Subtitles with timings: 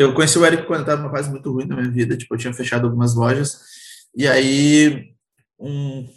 [0.00, 2.34] Eu conheci o Érico quando eu estava numa fase muito ruim na minha vida, tipo,
[2.34, 3.60] eu tinha fechado algumas lojas,
[4.16, 5.12] e aí
[5.58, 6.08] um,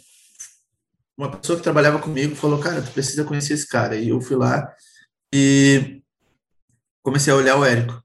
[1.18, 3.94] uma pessoa que trabalhava comigo falou, cara, tu precisa conhecer esse cara.
[3.94, 4.72] E eu fui lá
[5.34, 6.00] e
[7.02, 8.02] comecei a olhar o Érico.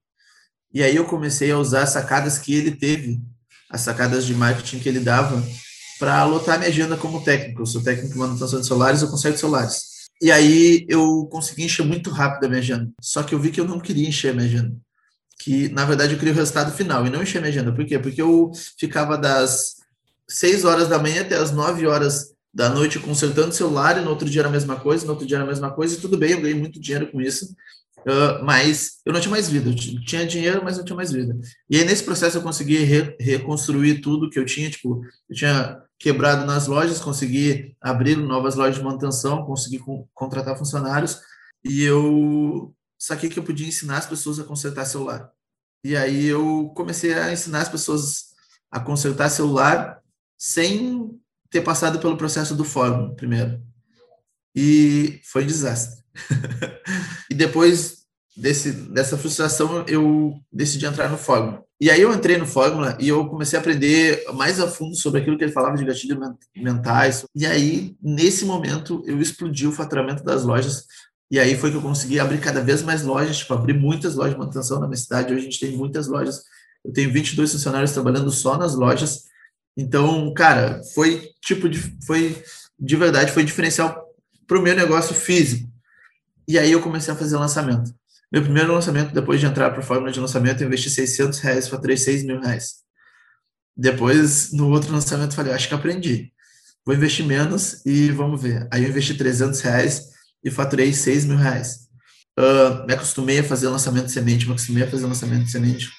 [0.73, 3.21] E aí eu comecei a usar as sacadas que ele teve,
[3.70, 5.41] as sacadas de marketing que ele dava,
[5.98, 7.61] para lotar minha agenda como técnico.
[7.61, 10.09] Eu sou técnico de manutenção de celulares, eu conserto celulares.
[10.21, 12.91] E aí eu consegui encher muito rápido a minha agenda.
[13.02, 14.75] Só que eu vi que eu não queria encher a minha agenda.
[15.39, 17.71] Que, na verdade, eu queria o resultado final e não encher a minha agenda.
[17.71, 17.97] Por quê?
[17.97, 19.77] Porque eu ficava das
[20.27, 24.30] 6 horas da manhã até as 9 horas da noite consertando celular e no outro
[24.30, 26.31] dia era a mesma coisa, no outro dia era a mesma coisa, e tudo bem,
[26.31, 27.45] eu ganhei muito dinheiro com isso,
[27.99, 31.38] uh, mas eu não tinha mais vida, eu tinha dinheiro, mas não tinha mais vida.
[31.69, 35.80] E aí, nesse processo, eu consegui re reconstruir tudo que eu tinha, tipo, eu tinha
[35.97, 39.80] quebrado nas lojas, consegui abrir novas lojas de manutenção, consegui
[40.13, 41.19] contratar funcionários,
[41.63, 45.31] e eu saquei que eu podia ensinar as pessoas a consertar celular.
[45.84, 48.25] E aí eu comecei a ensinar as pessoas
[48.70, 50.02] a consertar celular
[50.38, 51.17] sem
[51.50, 53.61] ter passado pelo processo do fórum primeiro.
[54.53, 56.03] E foi um desastre.
[57.31, 58.00] e depois
[58.36, 61.64] desse, dessa frustração, eu decidi entrar no Fórmula.
[61.81, 65.22] E aí eu entrei no Fórmula e eu comecei a aprender mais a fundo sobre
[65.22, 66.20] aquilo que ele falava de gatilhos
[66.55, 67.25] mentais.
[67.33, 70.86] E aí, nesse momento, eu explodi o faturamento das lojas.
[71.31, 74.33] E aí foi que eu consegui abrir cada vez mais lojas, tipo, abrir muitas lojas
[74.33, 75.33] de manutenção na minha cidade.
[75.33, 76.44] Hoje a gente tem muitas lojas.
[76.83, 79.25] Eu tenho 22 funcionários trabalhando só nas lojas.
[79.77, 82.41] Então, cara, foi tipo de, foi
[82.80, 84.08] de verdade, foi diferencial
[84.47, 85.69] para o meu negócio físico.
[86.47, 87.93] E aí eu comecei a fazer lançamento.
[88.31, 91.67] Meu primeiro lançamento, depois de entrar para a fórmula de lançamento, eu investi 600 reais,
[91.67, 92.77] faturei 6 mil reais.
[93.77, 96.33] Depois, no outro lançamento, falei, acho que aprendi.
[96.86, 98.67] Vou investir menos e vamos ver.
[98.71, 100.09] Aí eu investi 300 reais
[100.44, 101.88] e faturei 6 mil reais.
[102.38, 105.90] Uh, me acostumei a fazer lançamento de semente, me acostumei a fazer lançamento de semente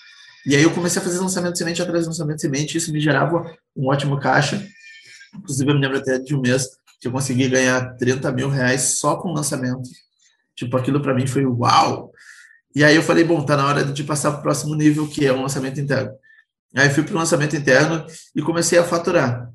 [0.46, 2.92] e aí eu comecei a fazer lançamento de semente atrás de lançamento de semente, isso
[2.92, 4.66] me gerava um ótimo caixa.
[5.34, 6.66] Inclusive, eu me lembro até de um mês
[7.00, 9.88] que eu consegui ganhar 30 mil reais só com lançamento.
[10.56, 12.10] Tipo, aquilo para mim foi uau!
[12.74, 15.26] E aí eu falei, bom, tá na hora de passar para o próximo nível, que
[15.26, 16.12] é um lançamento interno.
[16.74, 19.50] Aí fui para o lançamento interno e comecei a faturar.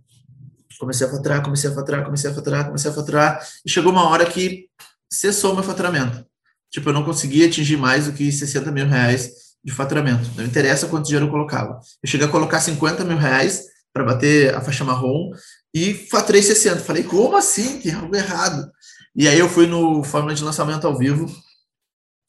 [0.80, 4.10] Comecei a faturar, comecei a faturar, comecei a faturar, comecei a faturar, e chegou uma
[4.10, 4.68] hora que
[5.10, 6.26] cessou meu faturamento.
[6.70, 9.32] Tipo, eu não conseguia atingir mais do que 60 mil reais
[9.64, 10.30] de faturamento.
[10.36, 11.80] Não interessa quanto dinheiro eu colocava.
[12.04, 15.32] Eu cheguei a colocar 50 mil reais para bater a faixa marrom
[15.74, 16.82] e faturei 60.
[16.82, 17.80] Falei, como assim?
[17.80, 18.70] Tem algo errado.
[19.16, 21.26] E aí eu fui no Fórmula de Lançamento ao vivo.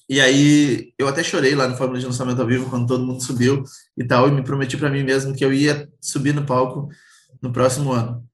[0.09, 3.23] E aí eu até chorei lá no Fórmula de Lançamento ao vivo quando todo mundo
[3.23, 3.65] subiu
[3.97, 4.29] e tal.
[4.29, 6.89] E me prometi para mim mesmo que eu ia subir no palco
[7.43, 8.25] no próximo ano.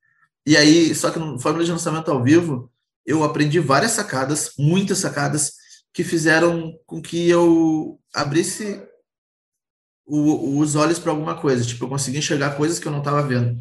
[0.46, 2.70] E aí, só que no Fórmula de Lançamento ao vivo,
[3.06, 5.52] eu aprendi várias sacadas, muitas sacadas,
[5.92, 8.82] que fizeram com que eu abrisse
[10.06, 11.64] o, os olhos para alguma coisa.
[11.64, 13.60] Tipo, eu consegui enxergar coisas que eu não estava vendo.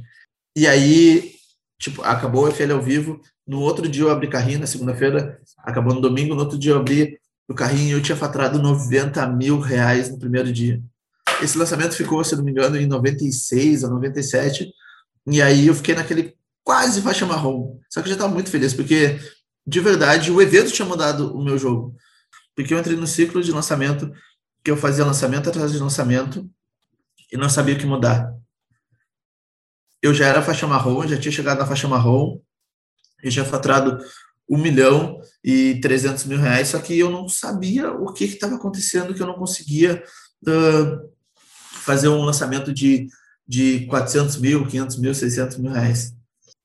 [0.55, 1.35] E aí,
[1.79, 3.21] tipo, acabou o FL ao vivo.
[3.45, 6.33] No outro dia eu abri carrinho, na segunda-feira, acabou no domingo.
[6.33, 10.17] No outro dia eu abri o carrinho e eu tinha faturado 90 mil reais no
[10.17, 10.81] primeiro dia.
[11.41, 14.71] Esse lançamento ficou, se não me engano, em 96 ou 97.
[15.27, 17.79] E aí eu fiquei naquele quase faixa marrom.
[17.89, 19.19] Só que eu já estava muito feliz, porque,
[19.65, 21.95] de verdade, o evento tinha mudado o meu jogo.
[22.55, 24.11] Porque eu entrei no ciclo de lançamento
[24.63, 26.49] que eu fazia lançamento atrás de lançamento
[27.31, 28.33] e não sabia o que mudar.
[30.01, 32.39] Eu já era faixa marrom, já tinha chegado na faixa marrom,
[33.23, 33.97] e tinha faturado
[34.49, 39.13] um milhão e trezentos mil reais, só que eu não sabia o que estava acontecendo,
[39.13, 40.03] que eu não conseguia
[40.47, 41.11] uh,
[41.83, 43.07] fazer um lançamento de,
[43.47, 46.13] de 400 mil, 500 mil, 600 mil reais.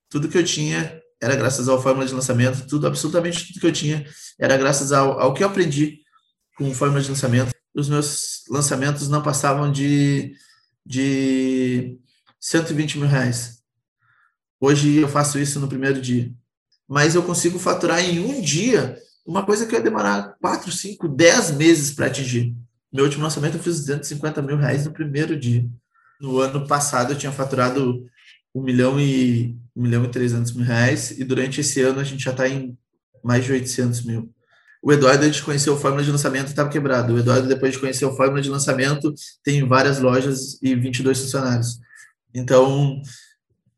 [0.08, 3.72] Tudo que eu tinha era graças ao fórmula de lançamento, tudo, absolutamente tudo que eu
[3.72, 4.06] tinha
[4.38, 6.00] era graças ao, ao que eu aprendi
[6.56, 10.34] com fórmula de lançamento os meus lançamentos não passavam de,
[10.84, 11.98] de
[12.40, 13.58] 120 mil reais.
[14.58, 16.32] Hoje eu faço isso no primeiro dia.
[16.88, 18.96] Mas eu consigo faturar em um dia
[19.26, 22.56] uma coisa que ia demorar 4, 5, 10 meses para atingir.
[22.90, 25.68] Meu último lançamento eu fiz 250 mil reais no primeiro dia.
[26.18, 28.06] No ano passado eu tinha faturado
[28.54, 32.24] 1 milhão e 1 milhão e 300 mil reais e durante esse ano a gente
[32.24, 32.76] já está em
[33.22, 34.32] mais de 800 mil.
[34.82, 37.14] O Eduardo, antes de conhecer o Fórmula de Lançamento, estava quebrado.
[37.14, 39.12] O Eduardo, depois de conhecer o Fórmula de Lançamento,
[39.42, 41.80] tem várias lojas e 22 funcionários.
[42.32, 43.02] Então,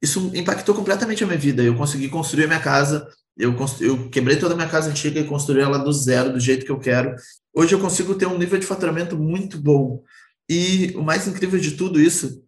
[0.02, 1.62] isso impactou completamente a minha vida.
[1.62, 3.08] Eu consegui construir a minha casa,
[3.38, 6.66] eu, eu quebrei toda a minha casa antiga e construí ela do zero, do jeito
[6.66, 7.14] que eu quero.
[7.54, 10.02] Hoje eu consigo ter um nível de faturamento muito bom.
[10.48, 12.42] E o mais incrível de tudo isso,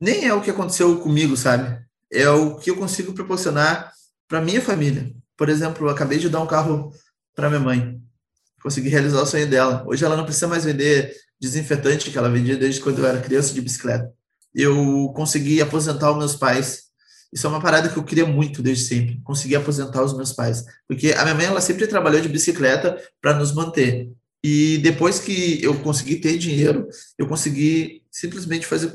[0.00, 1.78] nem é o que aconteceu comigo, sabe?
[2.12, 3.92] É o que eu consigo proporcionar
[4.28, 5.12] para minha família.
[5.36, 6.92] Por exemplo, eu acabei de dar um carro
[7.34, 8.00] para minha mãe.
[8.62, 9.84] Consegui realizar o sonho dela.
[9.86, 13.54] Hoje ela não precisa mais vender desinfetante que ela vendia desde quando eu era criança
[13.54, 14.12] de bicicleta.
[14.54, 16.90] Eu consegui aposentar os meus pais.
[17.32, 20.64] Isso é uma parada que eu queria muito desde sempre, conseguir aposentar os meus pais,
[20.88, 24.10] porque a minha mãe ela sempre trabalhou de bicicleta para nos manter.
[24.42, 28.92] E depois que eu consegui ter dinheiro, eu consegui simplesmente fazer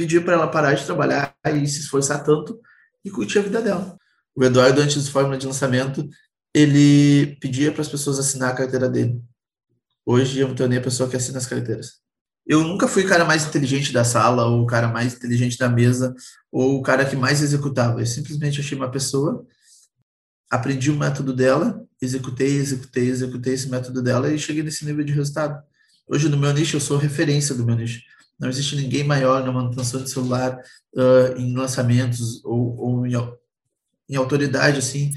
[0.00, 2.58] pedir para ela parar de trabalhar e se esforçar tanto
[3.04, 3.98] e curtir a vida dela.
[4.34, 6.08] O Eduardo, antes do Fórmula de Lançamento,
[6.54, 9.22] ele pedia para as pessoas assinar a carteira dele.
[10.06, 12.00] Hoje eu me tornei a pessoa que assina as carteiras.
[12.46, 15.68] Eu nunca fui o cara mais inteligente da sala, ou o cara mais inteligente da
[15.68, 16.14] mesa,
[16.50, 18.00] ou o cara que mais executava.
[18.00, 19.46] Eu simplesmente achei uma pessoa,
[20.50, 25.12] aprendi o método dela, executei, executei, executei esse método dela e cheguei nesse nível de
[25.12, 25.62] resultado.
[26.08, 28.00] Hoje, no meu nicho, eu sou referência do meu nicho.
[28.40, 30.58] Não existe ninguém maior na manutenção de celular,
[30.94, 33.12] uh, em lançamentos ou, ou em,
[34.08, 35.12] em autoridade, assim,